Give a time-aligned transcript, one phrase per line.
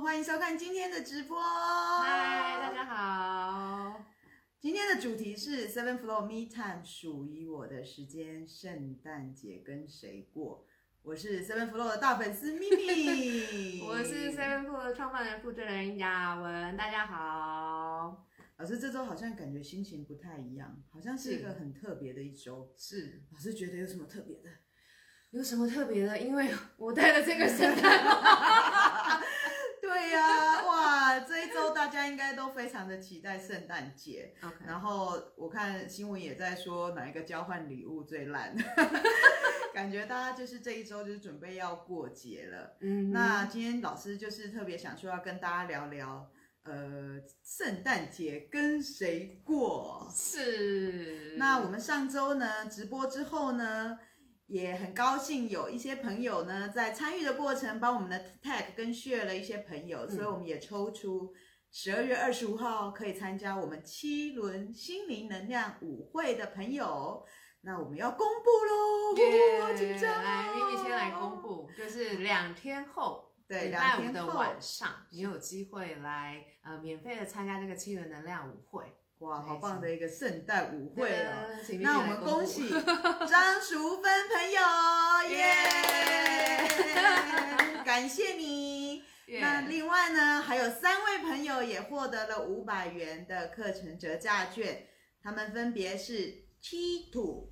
[0.00, 1.38] 欢迎收看今天的直播。
[1.42, 4.02] 嗨，大家好。
[4.58, 10.64] 今天的主题是 Seven Flow Me Time，属于我的时间，圣诞节跟谁过？
[11.02, 18.26] 我是 Seven Flow 的大粉丝咪咪， 我是 Seven Flow 的创办人、负责人雅文，大家好。
[18.56, 22.72] 老师这周好像感觉心情不太一样，好像是一个很特别的一周。
[22.74, 24.48] 是，老师觉得有什么特别的？
[25.32, 26.18] 有什么特别的？
[26.18, 26.48] 因为
[26.78, 28.18] 我带了这个圣诞帽。
[30.10, 34.34] 对呀、啊，哇，这一周大家应该都非常的期待圣诞节。
[34.66, 38.52] 然后我看新闻也在说哪一个交换礼物最烂，
[39.72, 42.76] 感觉大家就是这一周就是准备要过节了。
[42.80, 46.28] 嗯，那今天老师就是特别想说要跟大家聊聊，
[46.64, 50.10] 呃，圣诞节跟谁过？
[50.12, 51.36] 是。
[51.38, 53.96] 那我们上周呢直播之后呢？
[54.50, 61.32] 也很高兴有一些朋友呢，在参与的过程帮我们的 tag 跟 share 了一些朋友，嗯、所以我们也抽出
[61.70, 67.24] 十二月二十五号可以参加我们七轮心灵能量舞会的朋友。
[67.62, 70.22] 那我们要公布喽，yeah, 好紧张、哦！
[70.24, 78.96] 来，咪咪先来公布，就是两天后，对，两天的晚上，你有机会来呃免费的参加这个七轮能量舞会。
[79.20, 81.30] 哇，好棒的一个圣诞舞会哦！
[81.80, 82.68] 那我们恭喜
[83.28, 84.60] 张淑芬朋友，
[85.30, 85.44] 耶、
[87.84, 89.02] 感谢你。
[89.40, 94.86] 那另外呢，还有三位朋友也获得了五百元的课程折价券，
[95.22, 97.50] 他们分别是 T Two，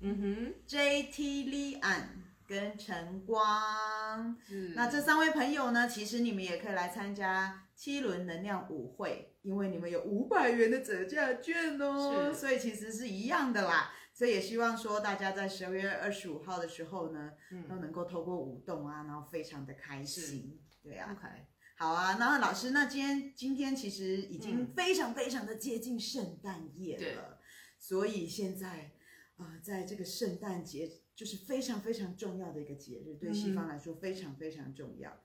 [0.00, 2.06] 嗯哼，J T Lian
[2.48, 4.34] 跟晨光。
[4.50, 9.31] 嗯，那这三位朋友呢，其实你们也可以来参加七轮能量舞会。
[9.42, 13.92] 因为你们有五百元的折价券哦，所以其实是一样的啦。
[14.14, 20.60] 所以也希望说大家在十二月二十五号的时候呢，嗯、都能够透过舞动啊，然后非常的开心。
[20.82, 21.26] 对啊，OK，
[21.76, 22.18] 好啊。
[22.18, 27.38] 然后老师，那今天今天其实已经非常非常的接近圣诞夜了，嗯、
[27.78, 28.92] 所以现在
[29.36, 35.10] 啊、呃，在这个圣诞节就是非常非常重要的一个节日，对西方来说非常非常重要。
[35.10, 35.16] 嗯、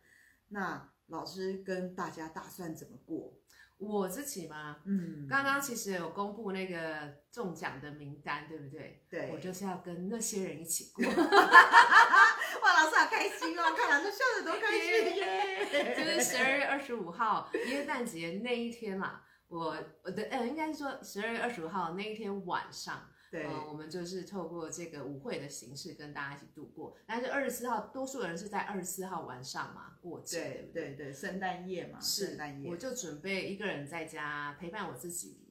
[0.47, 3.37] 那老师跟大家打算怎么过？
[3.77, 4.77] 我自己吗？
[4.85, 9.05] 嗯，刚刚其实有公布那个中奖的名单，对不对？
[9.09, 11.05] 对，我就是要跟那些人一起过。
[11.13, 13.63] 哇，老师好开心哦！
[13.77, 15.95] 看老师笑得多开心耶！
[15.95, 23.07] 就是十二月二十五号耶诞节那一天啦，我我的呃，应该是说十二月二十五号那一天晚上。
[23.29, 26.95] 对、呃，我们就是透过这个舞会的形式跟大家一起度过。
[27.05, 32.69] 但是二十四号，多数人是在二十四号晚上嘛过节，对对对，圣诞夜嘛，是圣诞夜。
[32.69, 35.45] 我就准备一个人在家陪伴我自己。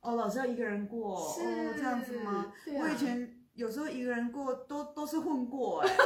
[0.00, 2.52] 哦，老师要一个人过，是、哦、这样子吗？
[2.64, 5.88] 对啊、我以前有时候一个人过都都是混过哎。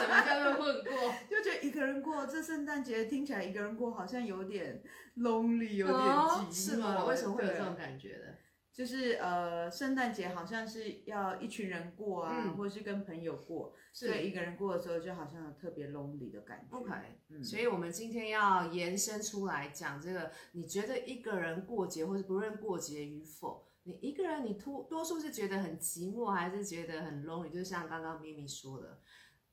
[0.00, 0.92] 什么叫做混过？
[1.28, 4.82] 就觉得一个人过这圣诞节听起来一个人过好像有点
[5.16, 6.48] lonely，有点寂寞、哦。
[6.50, 7.04] 是吗？
[7.04, 8.32] 为什么会有这种感觉呢？
[8.78, 16.76] 就是呃，圣诞节好像是要一群人过啊，嗯、或者是跟朋友过，所以一个人过的时候就好像有特别 lonely 的感觉。
[16.76, 16.92] OK，
[17.28, 27.50] 嗯，所以我们今天要延伸出来讲这个，你觉得一个人过节，或者不论过节与否，你一个人你多多数是觉得很寂寞，还是觉得很 lonely？
[27.50, 29.00] 就像刚刚咪咪说的，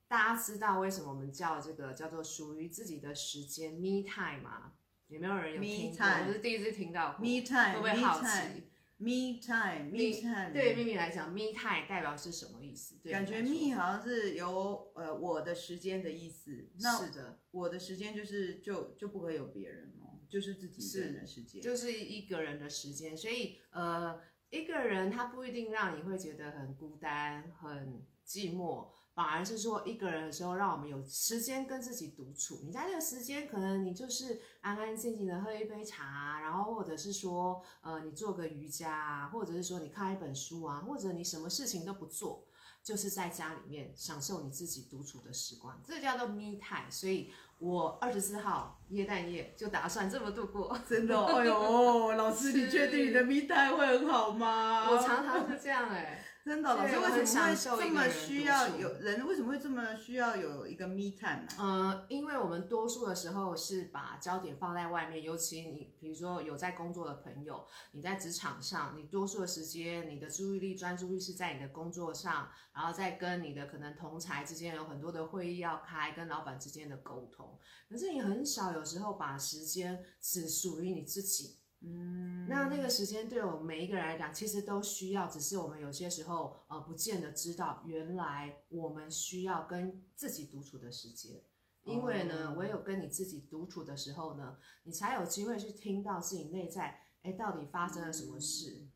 [0.08, 4.74] 大家知道为什么我们叫这个叫做属于自己的时间 me time 吗？
[5.08, 6.06] 有没有人有听过？
[6.06, 8.62] 我是第一次听到 me time，会不会好奇 time,
[9.06, 10.52] me time，me time，。
[10.52, 12.96] 对咪咪来讲，me time 代表是什么意思？
[13.04, 16.72] 感觉 me 好像是有呃我的时间的意思。
[16.80, 23.16] 那是的，我的时间就是就就不可以有别人哦，就是自己一个人的时间，就是一个人的时间。
[23.16, 28.90] 所以呃，一个人他不一定让你会觉得很孤单、很寂寞。
[29.16, 32.60] 反而是说，一个人的时候，让我们有时间跟自己独处。
[32.66, 42.46] 你在这个时间，可能你就是安安静静的喝一杯茶，然后或者是说，呃，你做个瑜伽，或者是说你看一本书啊，或者你什么事情都不做，
[42.84, 46.92] 就是在家里面享受你自己独处的时光，这叫做 me time。
[46.92, 50.78] 所以我二十四号耶诞夜就打算这么度过。
[50.90, 51.24] 真的、哦？
[51.26, 54.90] 哎呦， 老师，你确定你的 me time 会很好吗？
[54.92, 56.26] 我常常是这样哎、欸。
[56.46, 59.26] 真的，老师为什么会这么需要有人？
[59.26, 61.48] 为什么会这么需要有一个 me time 呢？
[61.58, 77.58] 呃，因为我们多数的时候是把焦点放在外面，尤其你比如说有在工作的朋友，你在职场上，你多数的时间，你的注意力、专注力是在你的工作上，然后再跟你的可能同才之间有很多的会议要开，跟老板之间的沟通，
[77.90, 81.58] 可是你很少有时候把时间只属于你自己。
[81.86, 91.42] 嗯，那那个时间对我们每一个人来讲，其实都需要，只是我们有些时候呃，不见得知道，原来我们需要跟自己独处的时间。
[91.84, 98.88] 因为呢，唯有跟你自己独处的时候呢，你才有机会去听到自己内在，哎，到底发生了什么事。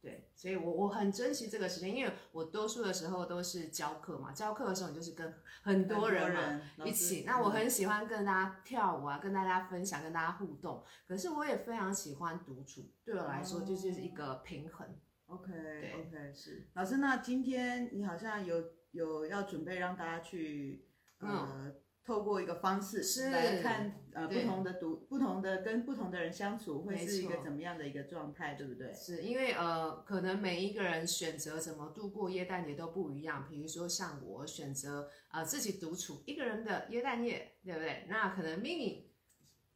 [0.00, 10.82] 嗯对，所以我我很珍惜这个时间，因为我多数的时候都是教课嘛，教课的时候你就是跟很多人嘛人一起，那我很喜欢跟大家跳舞啊，跟大家分享，跟大家互动。
[11.06, 14.86] 可是我也非常喜欢独处，对我来说就是一个平衡。
[15.26, 20.86] OK OK 是老师，那今天你好像有有要准备让大家去
[21.18, 21.28] 呃。
[21.28, 21.74] 嗯
[22.10, 28.92] 透过一个方式来看，呃，不同的读，不同的跟不同的人相处，会是一个怎么样的一个状态，对不对？
[28.92, 33.46] 是因为呃，可能每一个人选择怎么度过耶诞节都不一样。
[33.48, 38.04] 比如说像我选择呃自己独处一个人的耶诞夜，对不对？
[38.08, 39.09] 那可能 Mimi。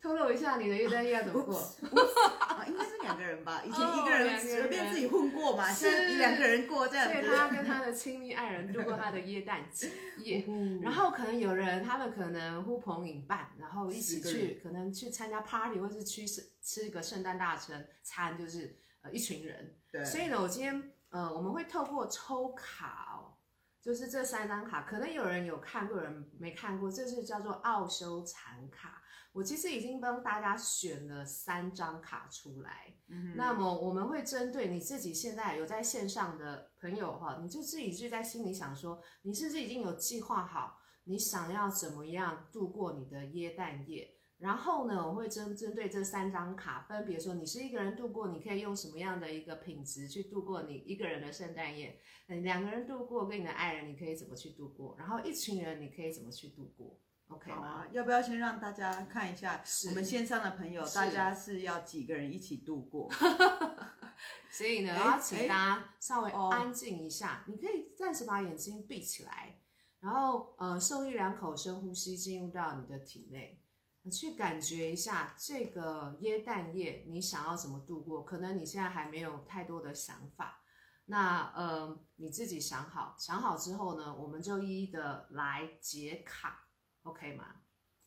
[0.04, 1.56] 透露一下你的耶诞夜要怎么过？
[2.38, 3.62] 啊，应该是两个人吧。
[3.64, 7.14] 以前一个人随便自己混过嘛，现在两个人过这样子。
[7.14, 10.44] 所以他跟他的亲密爱人度过他的耶诞节夜。
[10.82, 19.74] 然后可能有人，他们可能呼朋引伴，然后一起去，可能去参加 party，或是去吃吃一个圣诞大餐，餐就是呃一群人。
[19.90, 20.04] 对。
[20.04, 23.40] 所以呢，我今天呃我们会透过抽卡哦，
[23.80, 29.00] 就是这三张卡，可能有人有看过，有人没看过，这是叫做奥修禅卡。
[29.34, 44.08] 我其实已经帮大家选了三张卡出来，嗯、那么我们会针对你自己现在有在线上的朋友哈，你就自己就在心里想说，你是不是已经有计划好你想要怎么样度过你的耶诞夜？
[44.38, 52.00] 然后呢，我会针针对这三张卡，分别说你是一个人度过，你可以用什么样的一个品质去度过你一个人的圣诞夜？
[52.28, 54.94] 嗯，两个人度过跟你的爱人，你可以怎么去度过？
[54.98, 57.66] 然后一群人，你可以怎么去度过？OK 吗？
[57.66, 63.10] 啊，要不要先让大家看一下我们线上的朋友，大家是要几个人一起度过？
[64.50, 69.58] 所以呢，我要请大家稍微安静一下，你可以暂时把眼睛闭起来，
[70.00, 73.60] 然后呃，受一两口深呼吸，进入到你的体内，
[74.02, 78.22] 你去感觉一下这个椰蛋液，你想要怎么度过？
[78.24, 80.62] 可能你现在还没有太多的想法，
[81.06, 86.63] 那呃，你自己想好，想好之后呢，我们就一一的来解卡。
[87.04, 87.44] OK 吗？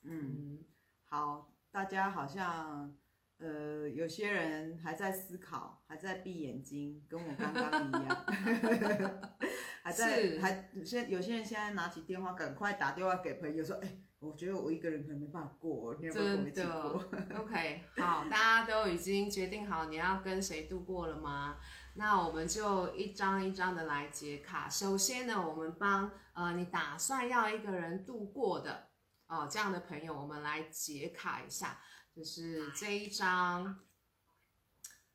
[0.02, 0.58] 嗯，
[1.06, 2.92] 好，大家好像，
[3.38, 8.26] 呃，有些人还在思考，还在闭眼睛，跟我刚刚一样，
[9.84, 17.06] 还在，是还现有些人现在拿起电话，赶快打电话给朋友说，哎、欸，我觉得我一个人可能没办法过，你要不要跟我一起过
[17.42, 21.60] ？OK，好，大家都已经决定好你要跟谁度过了吗？
[21.98, 24.70] 那我们就一张一张的来解卡。
[24.70, 28.90] 首先呢，我们帮呃你打算要一个人度过的。
[29.26, 31.82] 哦，这样的朋友，我们来解卡一下，
[32.16, 33.80] 就是这一张，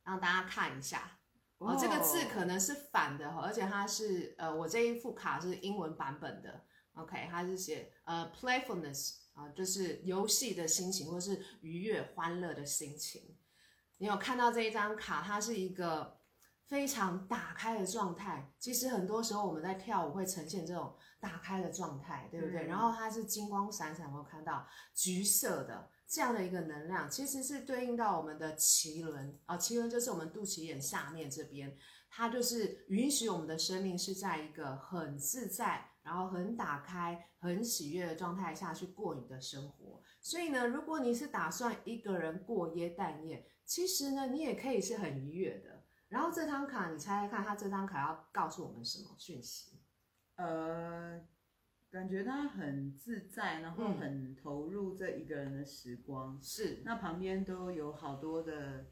[0.03, 1.19] 让大家看一下。
[1.57, 6.65] 哦，这个字可能是反的，而且它是呃，我这一副卡是英文版本的。
[6.95, 13.39] OK，它是写呃 playfulness 啊，就是游戏的心情，或是愉悦、欢乐的心情。
[13.97, 16.21] 你有看到这一张卡，它是一个
[16.73, 18.51] 非常打开的状态。
[18.59, 20.97] 其实很多时候我们在跳舞会呈现这种。
[21.23, 22.65] 打开的状态，对不对？
[22.65, 31.77] 嗯、然后它是金光闪闪，我看到橘色的这样的一个能量，其实是对应到我们的脐轮啊，脐轮就是我们肚脐眼下面这边，
[32.11, 40.03] 它就是允许我们的生命是在一个很自在，然后很打开、很喜悦的状态下去过你的生活。
[40.21, 45.82] 所以呢，如果你是打算一个人过耶诞夜，其实呢，你也可以是很愉悦的。
[46.13, 49.79] 然后这张卡，你猜猜看，他这张卡要告诉我们什么讯息？
[50.37, 51.19] 呃，
[51.91, 56.39] 感觉他很自在，然后很投入这一个人的时光。
[56.43, 58.89] 是，那旁边都有好多的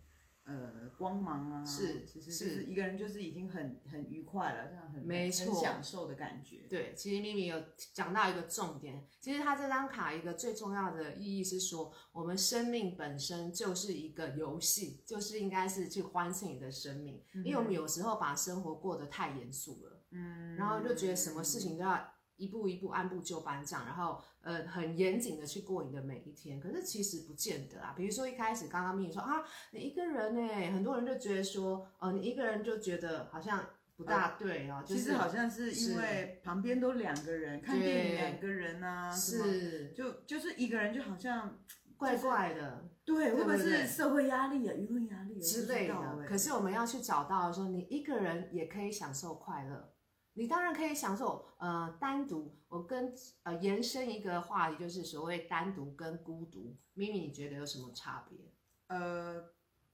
[0.50, 1.64] 呃光芒啊。
[1.64, 6.66] 是，其实是一个人就是已经很很愉快了，这样很没错，很享受的感觉。
[6.68, 7.64] 对，其实 Mimi 有
[7.94, 20.02] 讲到一个重点，其实他这张卡一个最重要的意义是说，我们生命本身就是一个游戏，就是应该是去欢庆你的生命，嗯、因为我们有时候把生活过得太严肃了。
[20.12, 26.58] 嗯，然后就觉得什么事情都要一步一步按部就班这样，然后呃很严谨的去过你的每一天。
[26.58, 27.92] 可是其实不见得啊。
[27.96, 33.64] 比如说一开始刚刚 Mimi 说啊，你一个人哎，很多人就觉得说，哦、呃，你一个人就觉得好像
[33.96, 34.82] 不大对哦。
[34.84, 41.58] 就是、其实好像是因为旁边都两个人，看电影两个人啊，是就就是一个人就好像
[41.98, 46.24] 怪怪的，对，会不会是社会压力啊、舆论压力之类的？
[46.26, 49.92] 可是我们要去找到说，你一个人也可以享受快乐。
[50.34, 52.56] 你当然可以享受，呃，单独。
[52.68, 56.76] 我跟呃延伸一个话题，就是所谓单独跟孤独。
[56.94, 58.38] 咪咪，你觉得有什么差别？
[58.86, 59.50] 呃，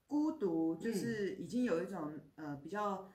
[0.06, 3.10] 孤独就是已经有一种、嗯、呃比较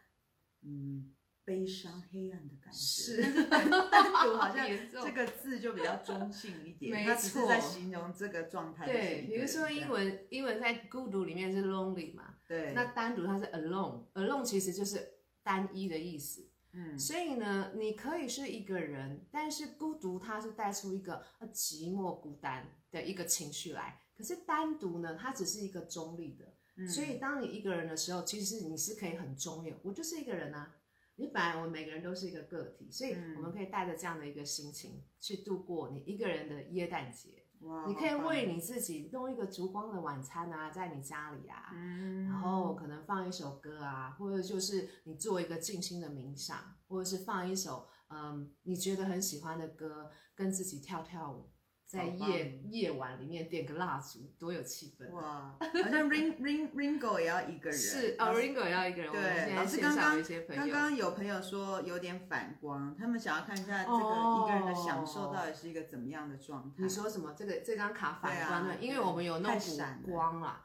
[0.63, 1.13] 嗯
[1.45, 2.77] 悲伤、黑暗的感觉。
[2.79, 8.85] 是，单独好像 这个字就比较中性一点， 它只是在形容这个状态。
[8.87, 16.47] 对，比如说英文，英文在孤独里面是 lonely 嘛，对，那单独它是 alone，alone 其实就是单一的意思。
[16.73, 21.23] 嗯，所以呢，你可以是一个人，但是孤独它是带出一个
[21.53, 23.99] 寂寞、孤单的一个情绪来。
[24.15, 26.45] 可是单独呢，它只是一个中立的。
[26.77, 29.73] 嗯，所以当你一个人的时候，其实你是可以很中立。
[29.83, 30.75] 我就是一个人啊，
[31.15, 37.40] 你本来我们每个人都是一个个体，所以我们可以带着这样的一个心情去度过你一个人的耶诞节。
[37.61, 51.49] 哇，你可以为你自己弄一个烛光的晚餐啊，在你家里啊，嗯，然后可能放一首歌啊，或者就是你做一个静心的冥想，或者是放一首嗯你觉得很喜欢的歌，跟自己跳跳舞。
[51.91, 55.11] 在夜夜晚里面点个蜡烛，多有气氛！
[55.11, 59.11] 哇，好像 Ring Ring Ringo 也要一个人，是哦，Ringo 也要一个人。
[59.11, 60.23] 对，老师刚刚
[60.55, 66.75] 刚刚有朋友说有点反光，他们想要看一下这个一个人的享受到底是一个怎么样的状态。
[66.77, 67.33] 你说什么？
[67.37, 70.63] 这个这张卡反光的，因为我们有弄补光啦，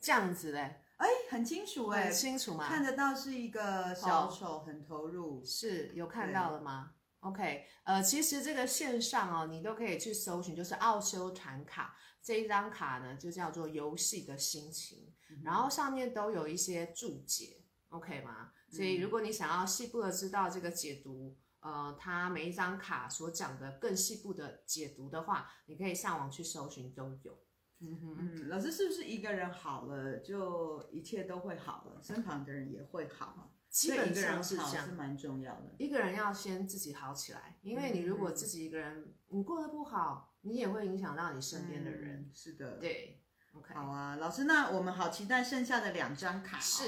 [0.00, 2.66] 这样子嘞，哎，很清楚哎，很清楚吗？
[2.66, 6.93] 看得到是一个小丑很投入，是有看到了吗
[7.24, 18.52] ？OK，呃，其实这个线上哦，你都可以去搜寻，就是奥修禅卡这一张卡呢，就叫做游戏的心情，嗯、然后上面都有一些注解，OK 吗？
[18.70, 27.38] 所以如果你想要细部的知道这个解读，呃，它每一张卡所讲的更细部的解读的话，你可以上网去搜寻都有。
[27.80, 33.53] 嗯哼，嗯，老师是不是一个人好了，就一切都会好了，身旁的人也会好？
[33.74, 35.74] 基本上是这样，是蛮重要的。
[35.78, 42.20] 一个人要先自己好起来，因为你如果自己一个人，你过得不好，你也会影响到你身边的人。
[42.20, 43.20] 嗯、是的，对
[43.52, 43.74] ，OK。
[43.74, 46.60] 好啊，老师，那我们好期待剩下的两张卡、哦。
[46.60, 46.84] 是，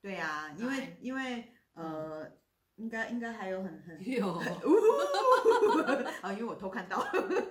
[0.00, 2.38] 对啊，因为因为呃，嗯、
[2.76, 4.32] 应该应该还有很很 有，
[6.22, 7.04] 啊， 因为我偷看到，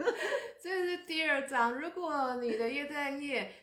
[0.64, 1.78] 这是第二张。
[1.78, 3.54] 如果你的耶诞夜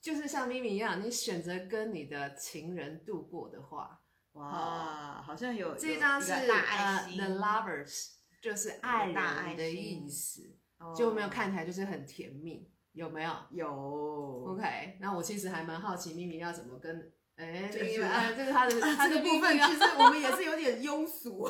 [0.00, 4.00] 就是像咪咪一样，你选择跟你的情人度过的话。
[4.38, 8.06] 哇，好像有这张是大爱心，uh, The Lovers，
[8.40, 10.42] 就是爱人的意思，
[10.96, 13.32] 就没有看起来就是很甜蜜，有没有？
[13.50, 14.44] 有。
[14.48, 17.12] OK，那我其实还蛮好奇秘密要怎么跟。
[17.38, 21.48] 哎，这个啊， 这个他的他的部分，其实我们也是有点庸俗，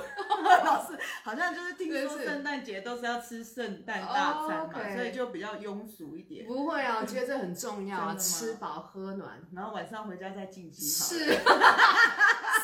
[0.63, 6.47] 老 师好像就是听说圣诞节都是要吃圣诞大餐嘛，所以就比较庸俗一点。
[6.47, 11.25] 不会啊，我觉得这很重要啊， 吃饱喝暖，然后晚上回家再静心好。
[11.25, 11.41] 是，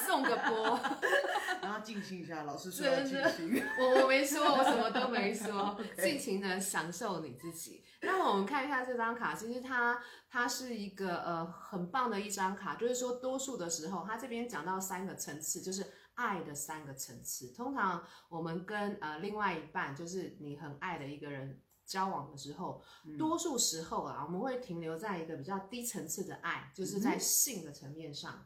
[0.05, 0.79] 送个波，
[1.63, 2.43] 然后静心一下。
[2.43, 7.83] 老师说要静心，我我没说，我什么都没说， 尽情的享受你自己。
[8.03, 17.49] 那我们看一下这张卡，其实它它是一个呃很棒的一张卡，就是说多数的时候，它这边讲到三个层次，就是爱的三个层次。
[17.55, 28.33] 通常我们跟呃另外一半，就是你很爱的一个人交往的时候，嗯、多数时候啊，我们会停留在一个比较低层次的爱，就是在性的层面上。
[28.33, 28.45] 哦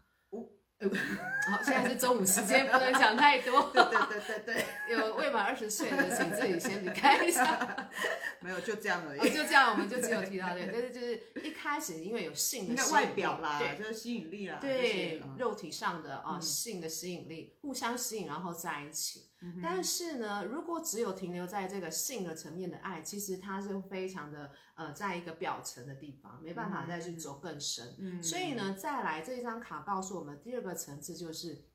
[1.50, 3.70] 好，现在是中午时间， 不能想太多。
[3.72, 4.66] 对对对对对，
[4.96, 7.88] 有未满二十岁的，请自己先离开一下。
[8.40, 9.20] 没有，就这样而已。
[9.20, 19.27] 哦，就这样，我们就只有提到这个，就是就是一开始因为有性的外表啦，对，就是吸引力啦，对，肉体上的啊性的吸引力，互相吸引，然后在一起。
[19.62, 27.94] 但是呢，如果只有停留在这个性的层面的爱，其实它是非常的呃，在一个表层的地方，没办法再去走更深。
[28.00, 31.66] 嗯，所以呢，再来这一张卡告诉我们，第二个层次就是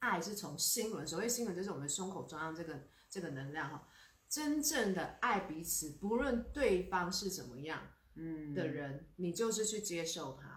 [0.00, 3.88] 爱是从心轮，所谓心轮就是我们胸口中央这个这个能量哈，
[4.28, 7.80] 真正的爱彼此，不论对方是怎么样
[8.16, 10.53] 嗯的人，你就是去接受他。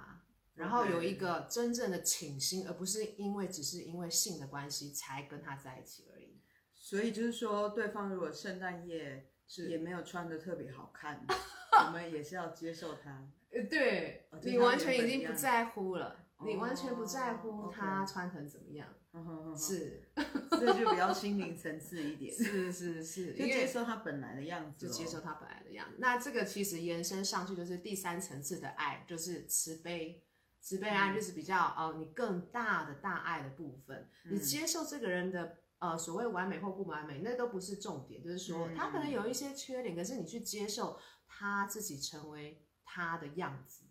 [0.57, 6.41] 然后有一个真正的倾心，而不是因为只是因为性的关系才跟他在一起而已。
[6.73, 11.25] 所以就是说，对方如果圣诞夜是也没有穿的特别好看，
[11.85, 13.29] 我们也是要接受他。
[13.69, 18.87] 对，你完全已经不在乎了，你完全不在乎他穿成怎么样，
[19.57, 20.09] 是，
[20.51, 22.33] 这就比较心灵层次一点。
[22.33, 25.95] 是是是，就接受他本来的样子，就接受他本来的样子。
[25.99, 30.23] 那这个其实延伸上去就是第三层次的爱，就是慈悲。
[30.67, 43.85] 慈悲爱就是比较呃，你更大的大爱的部分，嗯、你接受这个人的呃所谓完美或不完美，那都不是重点，就是说他可能有一些缺点，可是你去接受他自己成为他的样子，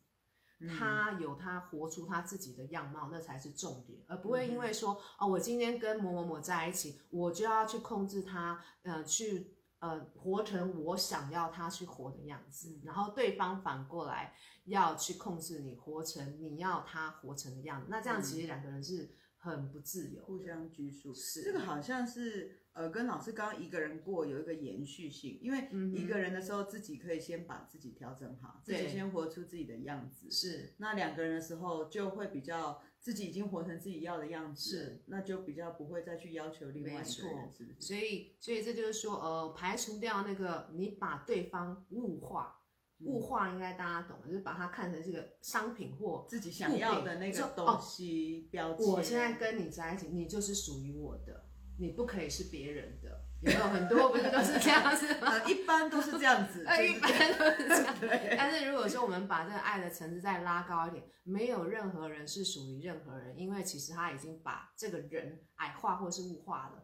[0.61, 14.35] 嗯、他有他活出他自己的样貌，那才是重点，而不会因为说哦，我今天跟某某某在一起，我就要去控制他，呃，去呃活成我想要他去活的样子，然后对方反过来。
[14.66, 21.14] 要去控制你活成你要他活成的样子，那这样其实两个人是很不自由，互相拘束。
[21.14, 30.28] 是这个好像是呃，跟老师刚刚一个人过有一个延续性，因为一个人的时候自己可以先把自己调整好，嗯、自己先活出自己的样子。
[30.28, 37.23] 是，那两个人的时候就会比较自己已经活成自己要的样子，是，那就比较不会再去要求另外一个人，是
[37.65, 37.77] 不是？
[37.79, 42.61] 所以，所以这就是说，呃，排除掉那个你把对方物化。
[43.03, 48.85] 物化应该大家懂，就是把它看成是个商品或自己想要的那个东西标签。
[48.85, 51.45] 我现在跟你在一起，你就是属于我的，
[51.79, 53.25] 你不可以是别人的。
[53.43, 55.43] 有没有很多不是都是这样子吗？
[55.47, 57.95] 一般都是这样子， 呃，一般都是这样。
[58.37, 66.83] 但是如果说我们把这个爱的层次再拉高一点，没有任何人是属于任何人，因为其实他已经把这个人矮化或是物化了。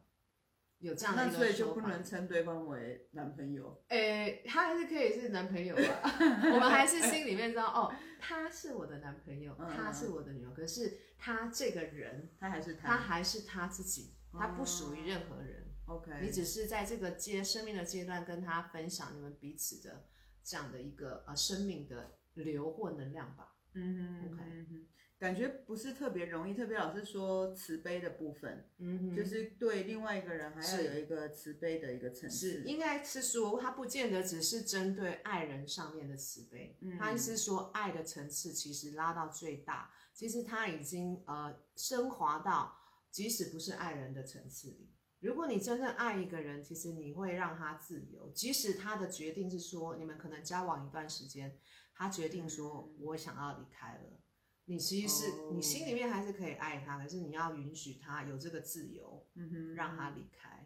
[0.78, 3.84] 有这样的一个说法，那所以就不能称对方为男朋友？
[3.88, 6.12] 诶、欸，他还是可以是男朋友吧？
[6.52, 10.50] 我们还是心里面知道，哦，他是我的男朋友，他是我的女友。
[10.50, 15.61] 可是他这个人，他还是他，他还是他自己，他不属于任何人。
[15.96, 20.04] OK，你只是在这个阶生命的阶段跟他分享你们彼此的
[20.42, 23.54] 这样的一个呃生命的流或能量吧。
[23.74, 24.86] 嗯哼，OK。
[25.18, 32.54] 感觉不是特别容易，特别老师说慈悲的部分，嗯哼，就是对另外一个人还要有一个慈悲的一个层次。
[32.54, 42.76] 是，应该是说，他不见得只是针对爱人上面的慈悲，嗯，他是说爱的层次其实拉到最大，其实他已经呃升华到，
[43.12, 44.90] 即使不是爱人的层次里，
[45.22, 51.56] 如果你真正爱一个人，其实你会让他自由，即使他的决定是说你们可能交往一段时间，
[51.94, 54.18] 他决定说我想要离开了。
[54.64, 55.52] 你其实是、oh.
[55.52, 60.61] 你心里面还是可以爱他，可是你要允许他有这个自由，嗯哼，让他离开。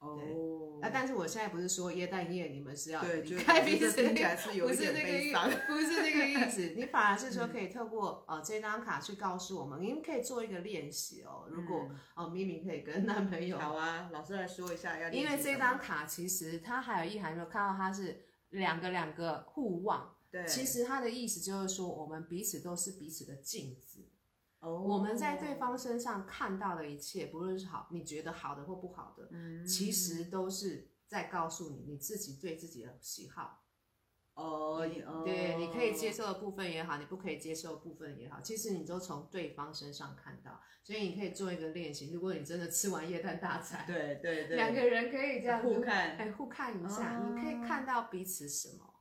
[0.00, 3.86] 哦、oh.，那但是我现在不是说耶诞夜你们是要离开彼此，
[4.62, 6.74] 不是那个意思，不是那个意思。
[6.78, 11.48] 你反而是说可以透过呃这张卡去告诉我们，你们可以做一个练习哦。
[11.50, 15.10] 如果哦咪咪可以跟男朋友，好啊，老师来说一下要。
[15.10, 20.14] 因为这张卡其实它还有意涵，有看到它是两个两个互望。
[20.30, 24.06] 对，其实它的意思就是说，我们彼此都是彼此的镜子。
[24.60, 33.64] 哦、oh，我们在对方身上看到的一切，不论是好，你觉得好的或不好的，嗯，其实都是在告诉你你自己对自己的喜好。
[34.34, 40.60] 哦、oh，对，你可以接受的部分也好，你不可以接受的部分也好，其实你都从对方身上看到。
[40.84, 47.28] 所以你可以做一个练习，如果你真的吃完耶诞大餐，对对对，两个人可以这样互看，哎，互看一下，oh.
[47.28, 48.94] 你可以看到彼此什么。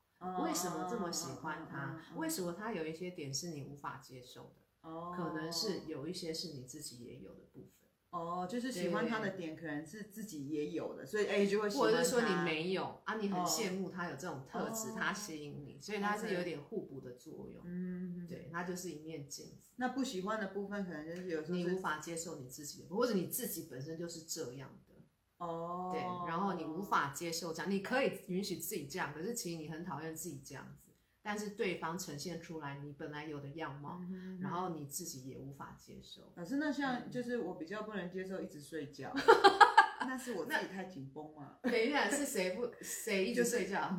[0.43, 2.01] 为什么这么喜欢他？
[2.15, 4.66] 为什么他有一些点是你无法接受的？
[4.87, 7.71] 哦，可能是有一些是你自己也有的部分。
[8.09, 11.91] 哦，就是喜欢他的点可能是自己也有的，所以哎就会喜欢他。
[11.91, 17.61] 或者是说你没有啊，你很羡慕他有这种特质，他吸引你，所以他是有点互补的作用。
[17.65, 19.73] 嗯，对，他就是一面镜子。
[19.75, 24.95] 那不喜欢的部分可能就是有时候你无法接受你自己的，或者你自己本身就是这样的。
[25.39, 30.86] 哦、oh，对，然后你无法接受这样，你可以允许自己这样，可是其实你很讨厌自己这样子，
[31.29, 36.31] 但是对方呈现出来你本来有的样貌，嗯、然后你自己也无法接受。
[36.37, 39.13] 老师，那像就是我比较不能接受一直睡觉，
[40.07, 41.57] 那是我自己太紧绷嘛？
[41.69, 43.93] 等一下，是谁不谁一直睡觉？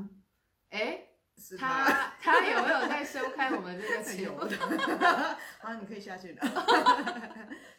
[0.71, 1.03] 哎、
[1.37, 4.39] 就是，他 他有没有在收看我们这个节目？
[5.61, 6.41] 好，你可以下去了。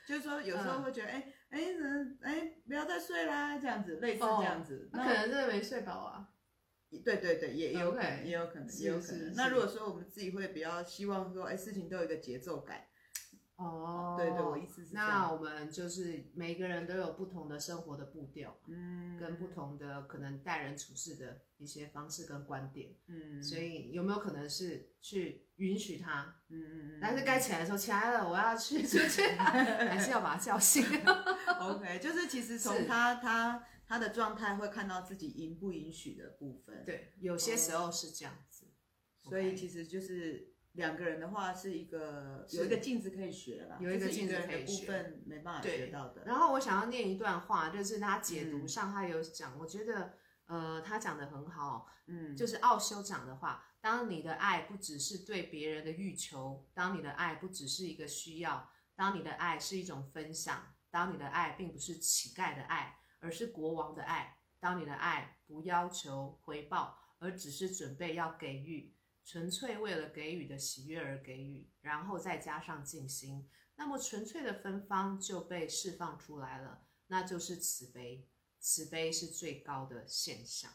[0.07, 1.33] 就是说，有时候会觉得，哎、嗯。
[1.49, 6.29] 哎，人，哎，不要再睡啦，这样子，类似这样子，那、哦、可能真的没睡饱啊。
[7.03, 9.33] 对对对，也也有可能也有可能，也有可能。
[9.35, 12.85] 那如果说我们自己会比较希望说，哎，事情都有一个节奏感。
[13.57, 14.93] 哦，对对，我意思是。
[14.93, 30.81] 那我们就是每个人都有不同的生活的步调，嗯，跟不同的可能待人处事的一些方式跟观点，嗯，所以有没有可能是去允许他，嗯嗯嗯，但是该起来的时候起来了，我要去出去， 还是要把他叫醒。
[31.59, 38.67] OK，就是其实从他他他的状态会看到自己允不允许的部分，对，有些时候是这样子，
[39.23, 40.47] 所以其实就是。
[40.73, 46.23] 两个人的话是一个有一个镜子可以学了，有一个镜子可以学，部分没办法学到的。
[46.25, 50.13] 然后我想要念一段话，就是他解读上他有讲，嗯、我觉得
[50.45, 68.95] 呃他讲的很好，嗯，就是奥修讲的话，当你的爱不只是对别人的欲求，当你的爱不只是一个需要，当你的爱是一种分享，当你的爱并不是乞丐的爱，而是国王的爱，当你的爱不要求回报，而只是准备要给予。
[69.25, 78.27] 纯粹为了给予的喜悦而给予，然后再加上静心，那么纯粹的芬芳就被释放出来了，那就是慈悲。
[78.59, 80.71] 慈悲是最高的现象。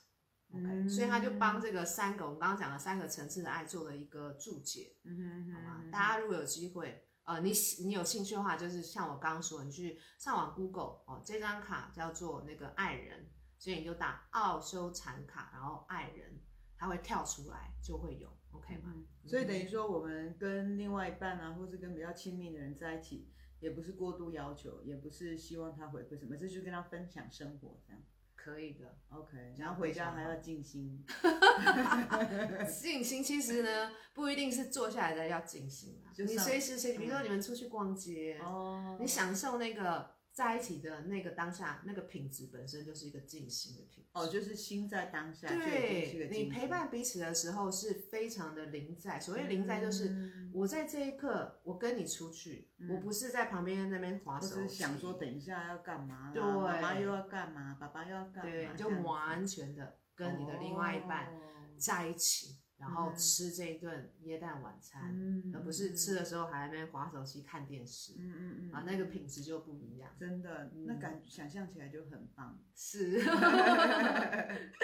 [0.53, 4.97] OK，嗯，所以他就帮这个三个我们刚刚讲的三个层次的爱做了一个注解。
[5.03, 5.85] 嗯哼，好吗？
[5.91, 16.39] 大家如果有机会，呃，你你有兴趣的话，就是像我刚刚说，你去上网 Google 哦，这张卡叫做那个爱人，所以你就打奥修禅卡，然后爱人，
[16.77, 18.93] 它会跳出来就会有，OK 吗？
[18.95, 28.03] 嗯，所以等于说，我们跟另外一半啊，或是跟比较亲密的人在一起，也不是过度要求，也不是希望他回馈什么，这就是跟他分享生活这样。
[28.45, 29.55] 可以的，OK。
[29.57, 31.03] 然后回家还要静心，
[32.83, 40.14] 静心其实呢不一定是坐下来的要静心啊，你随时随地，比如说你们出去逛街，哦，你享受那个。
[40.35, 44.11] 在一起的那个当下，那个品质本身就是一个静心的品质。
[44.15, 45.47] 哦，就是心在当下。
[45.47, 49.21] 对，你陪伴彼此的时候是非常的临在。
[49.21, 61.33] 所谓临在，就是我在这一刻，我跟你出去，嗯、我不是在旁边那边划手机，想说等一下要干嘛，对，妈妈又要干嘛，爸爸又要干嘛，对，就完全的跟你的另外一半
[61.79, 62.49] 在一起。
[62.49, 73.19] 哦然后吃这一顿椰蛋晚餐，嗯、而不是吃的时候还在那边滑手机看电视，嗯嗯嗯，啊，那个品质就不一样，真的，嗯、那感想象起来就很棒，是，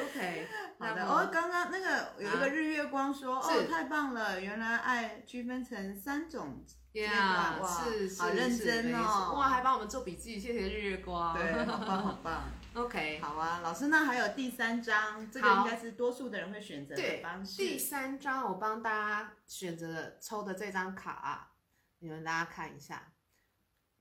[0.01, 0.49] OK，
[0.81, 6.65] 好的，哦，刚刚那个有一个日月光说，啊、哦，太棒了，原来爱区分成三种。
[6.93, 12.43] Yeah, 哇，是是好认真哦，哇，还帮我们做笔记，谢谢日月光，对，好棒好棒
[12.75, 17.57] ，OK，好啊，老师，那还有第三张，这个应该是多数的人会选择的方式。
[17.57, 21.53] 第三张我帮大家选择抽的这张卡啊，
[21.99, 23.13] 你们大家看一下，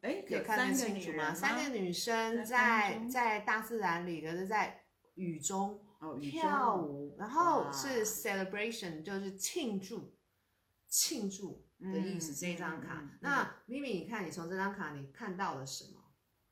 [0.01, 1.33] 哎，可以看得清楚吗？
[1.33, 4.83] 三个女生在在大自然里，可是在
[5.15, 5.81] 雨中
[6.21, 10.15] 跳舞，然后是 celebration，就是庆祝
[10.87, 11.65] 庆祝。
[11.81, 13.01] 的意思，这张卡。
[13.21, 15.98] 那咪咪，你看，你从这张卡你看到了什么？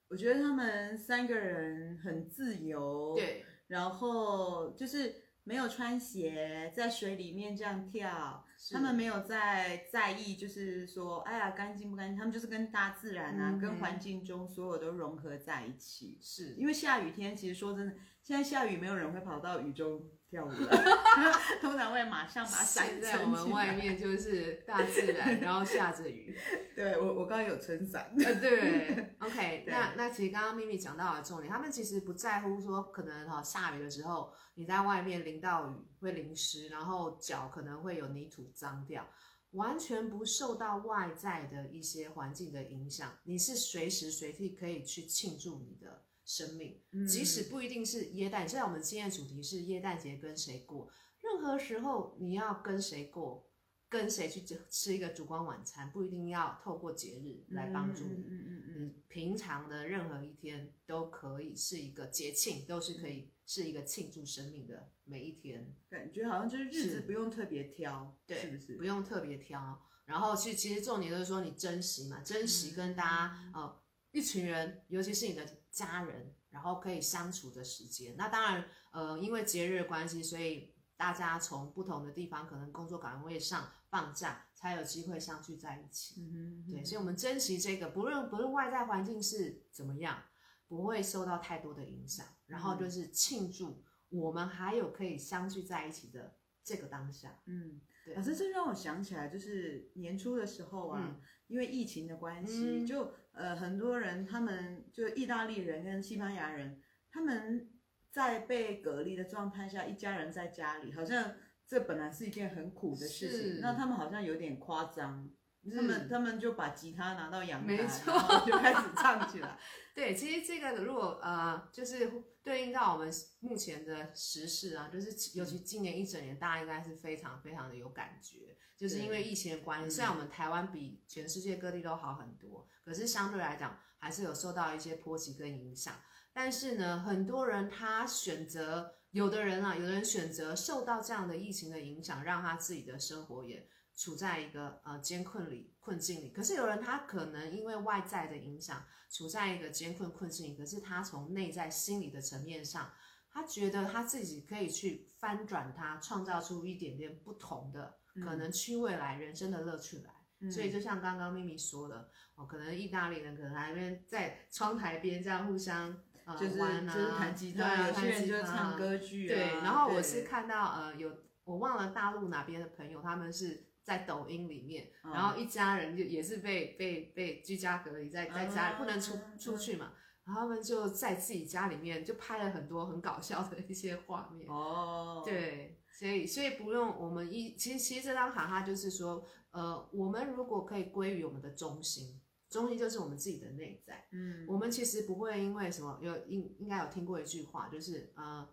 [0.09, 12.17] 我觉得他们三个人很自由，对，然后就是没有穿鞋，在水里面这样跳，他们没有在在意，就是说，哎呀，干净不干净？
[12.17, 16.17] 他们就是跟大自然啊，嗯、跟环境中所有都融合在一起。
[16.21, 20.01] 是因为下雨天，其实说真的，现在下雨，没有人会跑到雨中。
[20.29, 20.71] 跳舞了，
[21.61, 26.37] 通常会马上把伞在我们外面，就是大自然，然后下着雨。
[26.75, 28.13] 对，我，我刚刚有撑伞。
[28.17, 29.71] 呃，对， OK 对。
[29.71, 39.07] 那那其实刚刚咪咪讲到的重点，他们其实不在乎说可能哈下雨的时候你在外面淋到雨会淋湿，然后脚可能会有泥土脏掉，
[39.51, 43.11] 完全不受到外在的一些环境的影响。
[43.23, 46.03] 你是随时随地可以去庆祝你的。
[46.27, 48.47] 生命，即使不一定是耶诞。
[48.47, 50.91] 现在我们今天的主题是耶诞节跟谁过？
[51.21, 53.49] 任何时候你要跟谁过，
[53.87, 58.25] 跟谁去吃一个烛光晚餐，不一定要透过节日来帮助你。
[58.27, 65.73] 嗯嗯嗯嗯，平常的任何一天都可以是一个节庆，都是可以是一个庆祝生命的每一天。
[65.89, 68.75] 感觉好像就是日子不用特别挑，对，是不是？
[68.75, 69.81] 不用特别挑。
[70.05, 75.45] 然后其实其实重点就是说你珍惜嘛，珍惜跟大家呃一群人，尤其是你的。
[75.69, 78.15] 家人，然后可以相处的时间。
[78.17, 86.19] 那当然，呃，因为节日的关系，所以大家从不同的地方，可能工作岗位上放假，才有机会相聚在一起。
[86.19, 90.23] 嗯哼，对，所以我们珍惜这个，不论不论外在环境是怎么样，
[90.67, 92.25] 不会受到太多的影响。
[92.47, 97.39] 然后就是庆祝我们还有可以相聚在一起的这个当下。
[97.45, 98.15] 嗯，对。
[98.15, 103.13] 老师，这让我想起来，就是年初的时候啊，嗯、因为疫情的关系，嗯、就。
[103.38, 107.69] 呃，很多人他们就意大利人跟西班牙人，他们
[108.12, 111.34] 在被隔离的状态下，一家人在家里，好像
[111.67, 115.32] 这本来是一件很苦的事情，那他们好像有点夸张，是
[115.75, 118.13] 他们他们就把吉他拿到阳台，没错，
[118.45, 119.58] 就开始唱起来。
[119.93, 122.12] 对，其实这个如果呃，就是
[122.43, 128.56] 对应到我们目前的时事啊，就是尤其今年一整年，大家应该是非常非常的有感觉。
[128.77, 135.95] 就是因为疫情的关系，虽然我们台湾比全世界各地都好很多，可是相对来讲还是有受到一些波及跟影响。
[136.32, 146.29] 但是呢，很多人他选择，有的人啊，有的人选择受到这样的疫情的影响，让他自己的生活也处在一个呃艰困里、困境里。
[146.29, 152.93] 可是有人他可能因为外在的影响，处在一个艰困困境里，可是他从内在心理的层面上，
[153.29, 157.97] 他觉得他自己可以去翻转它，创造出一点点不同的。
[158.19, 169.62] 可能去未来人生的乐趣来，嗯、所以就像刚刚咪咪说的，哦，可能意大利人可能那边在窗台边这样互相呃玩啊，就是弹吉他，啊、有些人就唱歌剧，啊，对。
[169.62, 179.93] 然后我是看到呃有我忘了大陆哪边的朋友，他们是在抖音里面，嗯、然后一家人就也是被被被居家隔离在在家里，嗯、不能出出去嘛，
[180.26, 184.45] 然后他们就在自己家里面就拍了很多很搞笑的一些画面。
[184.50, 185.80] 哦，对。
[185.89, 198.45] 所以所以不用我们一其实其实这张卡它就是说，呃，我们如果可以归于我们的中心，中心就是我们自己的内在，嗯，我们其实不会因为什么有应应该有听过一句话，就是呃。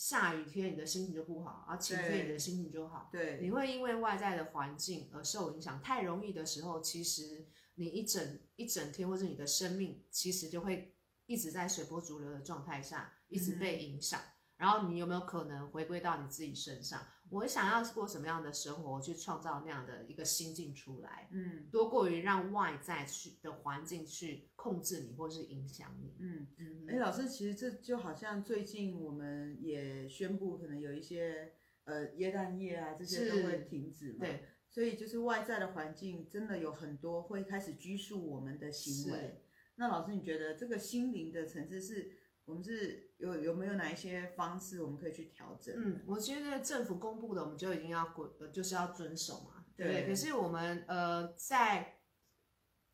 [0.00, 3.10] 下雨天你的心情就不好，而晴天你的心情就好。
[3.12, 5.82] 对，你会因为外在的环境而受影响。
[5.82, 14.18] 太容易的时候，其实你一整一整天，或者你的生命，其实就会一直在随波逐流的状态下，一直被影响。
[14.18, 17.00] 嗯然后你有没有可能回归到你自己身上？
[17.30, 21.28] 我想要过什么样的生活，去创造那样的一个心境出来？
[21.30, 26.16] 嗯，多过于让外在去的环境去控制你，或是影响你。
[26.18, 26.86] 嗯嗯。
[26.88, 31.52] 哎，老师，其实这就好像最近我们也宣布，可能有一些
[31.84, 34.18] 呃耶诞夜啊这些都会停止嘛。
[34.20, 34.44] 对。
[34.68, 39.42] 所以就是外在的环境真的有很多会开始拘束我们的行为。
[39.76, 42.16] 那老师，你觉得这个心灵的层次是？
[42.46, 45.74] 我们是有有没有哪一些方式我们可以去调整？
[45.76, 50.06] 嗯，我觉得政府公布的我们就已经要滚，就是要遵守嘛，对不对？
[50.06, 52.00] 可是我们呃在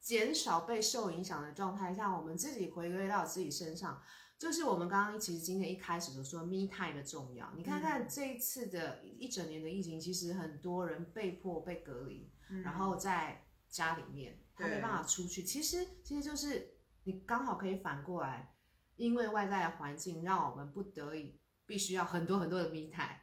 [0.00, 4.02] 减少被受影响的状态下，我们自己回归到自己身上，
[4.36, 7.52] 就是我们刚刚其实今天一开始就说 me time 的重要。
[7.56, 15.44] 你看看这一次的一整年的疫情，其实很多人被迫被隔离，嗯，然后在家里面他没办法出去。
[15.44, 18.55] 其实其实就是你刚好可以反过来。
[18.96, 23.18] 因为外在的环境让我们不得已必须要很多很多的 me time，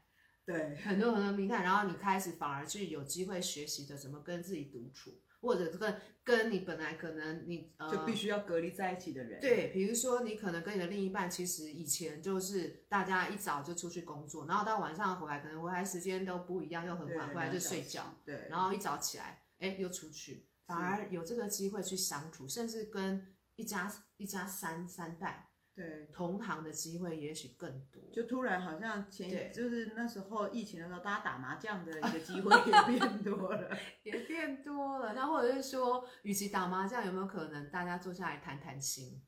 [0.45, 25.49] 对，很多很多 me time，然后你开始反而去有机会学习的怎么跟自己独处，或者跟跟你本来可能你呃就必须要隔离在一起的人，对，比如说你可能跟你的另一半其实以前就是大家一早就出去工作，然后到晚上回来可能回来时间都不一样，又很晚回来就睡觉，对，然后一早起来哎又出去，反而有这个机会去相处，甚至跟一家一家三三代。
[25.75, 35.13] 对，同行的机会也许更多，就突然好像前就是那时候疫情的时候，大家打麻将的一个机会 也变多了， 也变多了。
[35.15, 39.23] 那或者是说，与其打麻将，有没有可能大家坐下来谈谈心，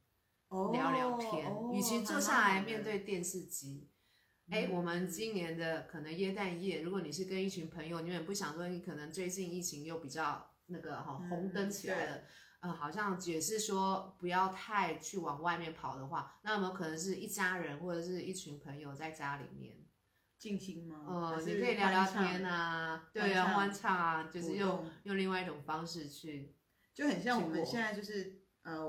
[0.49, 1.45] 哦、聊聊天？
[1.73, 3.89] 与、哦、其坐下来面对电视机，
[4.71, 12.17] 我们今年的可能耶诞夜，如果你是跟一群朋友，你也不想说，你可能最近疫情又比较那个哈红灯起来了。
[12.17, 12.23] 嗯
[12.65, 19.77] 嗯，好像也是说不要太去往外面跑的话，那有没有可能是一家人或者是一群朋友在家里面
[20.39, 21.05] 静心吗？
[21.07, 26.55] 呃，你可以聊聊天啊，对啊，欢唱啊，就是用用另外一种方式去，
[26.93, 28.81] 就很像我们现在就是呃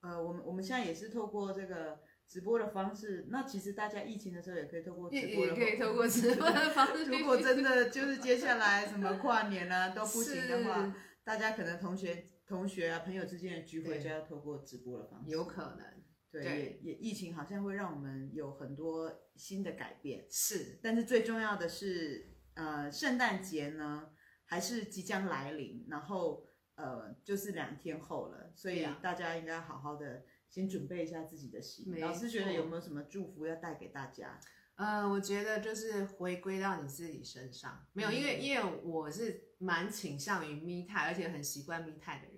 [0.00, 7.04] 呃，我们我们现在也是透过这个直播的方式，那其实大家疫情的时候也可以透过直播的方式，也可以透过直播的方式。
[7.06, 12.26] 如果真的就是 接下来什么跨年啊都不行的话，大家可能同学。
[12.46, 16.04] 同学啊，朋友之间的聚会就要透过直播的方式，有可能。
[16.30, 20.26] 对，对也也疫情好像会让我们有很多新的改变。
[20.30, 24.10] 是，但是最重要的是，呃，圣诞节呢
[24.44, 31.98] 还是即将来临，然后呃就是两天后了，所以大家应该好好的先准备一下自己的心。
[32.00, 34.38] 老师觉得有没有什么祝福要带给大家？
[34.74, 42.35] 呃，我觉得就是回归到你自己身上，没有，因为因为我是蛮倾向于 me time，而且很习惯 me time 的人。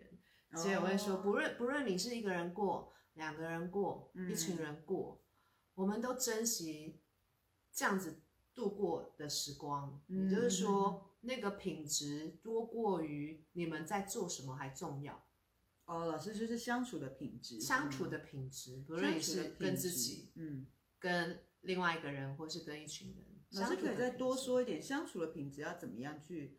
[0.57, 5.23] 所以我会说，不论不论你是一个人过，两个人过，一群人过，
[5.75, 7.03] 我们都珍惜
[7.73, 8.23] 这样子
[8.55, 10.03] 度过的时光。
[10.07, 15.23] 也就是说，那个品质多过于你们在做什么还重要。
[15.85, 20.67] 哦，老师就是相处的品质，相处的品质，不论你是跟自己，嗯，
[20.99, 26.59] 跟另外一个人，或是跟一群人，老师可以再多说一点，相处的品质要怎么样去？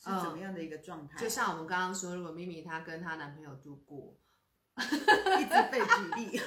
[0.00, 1.18] 是怎么样的一个状态？
[1.20, 4.18] 就像我们刚刚说，如果咪咪她跟她男朋友度过，
[4.80, 6.40] 一直被举例，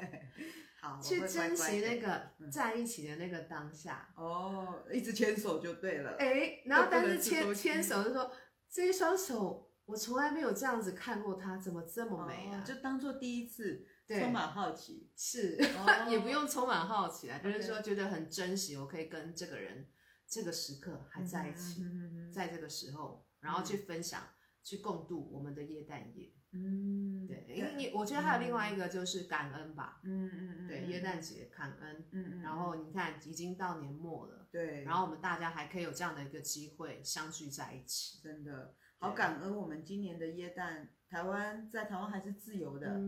[0.80, 4.08] 好，去珍惜那个在一起的那个当下。
[4.16, 6.16] 哦，一直牵手就对了。
[6.18, 8.32] 哎，然后但是牵牵手就说，
[8.70, 12.64] 这一双手我从来没有这样子看过他，怎么这么美啊？
[12.64, 15.10] 就当做第一次，充满好奇。
[15.14, 15.58] 是，
[16.08, 19.86] 也不用充满好奇啊，就是说觉得很珍惜，我可以跟这个人。
[20.28, 26.32] 这个时刻还在一起，嗯、在这个时候，然后去分享、嗯、去共度我们的耶诞夜。
[26.52, 30.00] 嗯，对，因为你我觉得还有另外一个就是感恩吧。
[30.04, 32.04] 嗯嗯嗯，对，耶诞节感恩。
[32.12, 39.54] 嗯嗯，然后你看已经到年末了，对，然后我们大家还可以有这样的一个机会相聚在一起，真的好感恩。
[39.54, 42.98] 我们今年的耶诞，台湾在台湾还是自由的，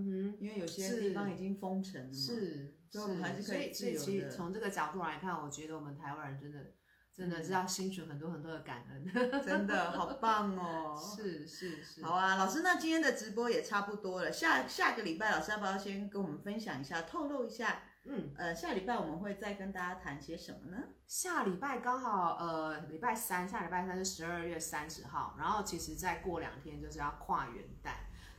[0.41, 3.99] 因为有些地方已经封城了嘛，是，所以我们还是可以自由的。
[3.99, 6.75] 所以，所以从这个角度来看，我觉得我们台湾人真的。
[7.19, 9.05] 真的是要心存很多很多的感恩，
[9.45, 10.95] 真的好棒哦！
[11.17, 20.79] 是是是，好啊，老师，那今天的直播也差不多了，下下个礼拜老师要不要先跟我们分享一下，透露一下嗯，呃，下礼拜我们会再跟大家谈些什么呢？
[21.09, 27.91] 下礼拜刚好，呃，礼拜三，下礼拜三是十二月三十号，然后其实再过两天就是要跨元旦。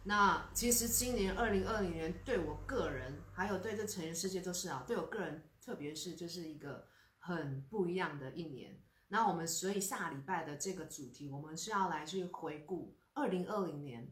[0.04, 6.88] 那其实今年二零二零年对我个人，还有对这成人世界都是啊，对我个人，特别是就是一个
[7.30, 8.82] 很不一样的一年。
[9.08, 14.12] 那我们所以下礼拜的这个主题，我们是要来去回顾二零二零年。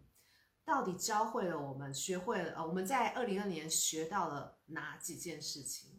[0.63, 5.96] 到底教会了我们，学会了呃，我们在二零二年学到了哪几件事情？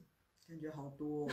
[0.49, 1.29] 感觉好多，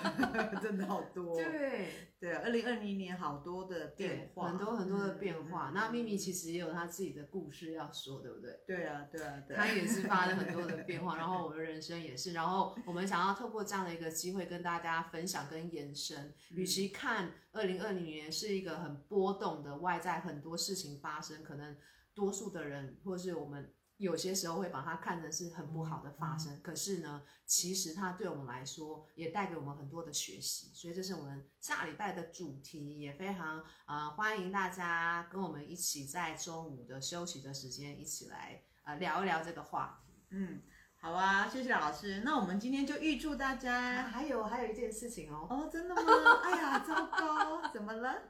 [0.62, 1.36] 真的好多。
[1.36, 5.68] 对对，二零二零年好多的变化，很多很多的变化。
[5.68, 8.58] 嗯、那秘密其实也有他自己的故事要说，对不对？
[8.66, 9.54] 对啊，对啊，对。
[9.54, 16.32] 他也是发了很多的变化， 然后我的人生也是，然后我们想要透过这样的一个机会跟大家分享跟延伸。
[16.52, 21.76] 与其看二零二零年是一个很波动的外在很多事情发生，可能。
[22.16, 23.74] 多数的人，或是我们
[24.04, 40.12] 有些时候会把它看成是很不好的发生，嗯、可是呢，其实它对我们来说也带给我们很多的学习，所以这是我们下礼拜的主题，也非常呃欢迎大家跟我们一起在中午的休息的时间一起来呃聊一聊这个话题。
[40.30, 40.60] 嗯，
[41.00, 42.22] 好啊，谢谢老师。
[42.24, 45.46] 那我们今天就预祝大家，啊、还有还有一件事情哦。
[45.48, 46.02] 哦，真的吗？
[46.42, 48.22] 哎呀，糟糕，怎么了？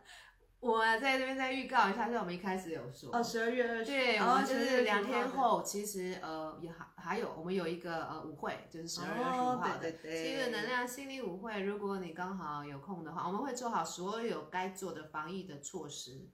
[0.61, 11.61] 我在这边再预告一下，像我们一开始有说哦，十二月二十，对，我们就是两天后，其实呃也还还有我们有一个呃舞会，就是十二月二十五号的七日能量心理舞会。
[11.61, 16.31] 如果你刚好有空的话，我们会做好所有该做的防疫的措施，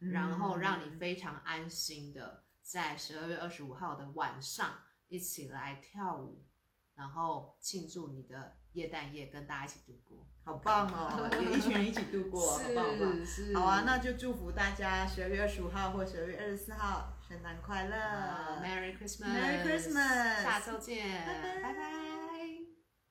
[0.00, 4.70] 嗯、然后让你非常安心的在十二月二十五号的晚上
[5.06, 6.44] 一起来跳舞，
[6.96, 10.26] 然后庆祝你的耶诞夜，跟大家一起度过。
[10.48, 13.62] 好棒哦， 也一群人一起度过，好棒好棒。
[13.62, 21.62] 好啊，那就祝福大家十二月二十五号或十二月二十四号圣诞快乐，uh，Merry Christmas，Merry Christmas，下周见，拜拜。
[21.62, 22.27] 拜拜。